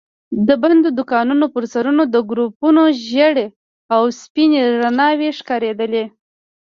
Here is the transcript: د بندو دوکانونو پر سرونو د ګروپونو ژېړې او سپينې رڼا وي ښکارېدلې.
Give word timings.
د 0.47 0.49
بندو 0.61 0.89
دوکانونو 0.97 1.45
پر 1.53 1.63
سرونو 1.73 2.03
د 2.13 2.15
ګروپونو 2.29 2.83
ژېړې 3.05 3.47
او 3.95 4.01
سپينې 4.21 4.61
رڼا 4.81 5.09
وي 5.19 5.29
ښکارېدلې. 5.39 6.05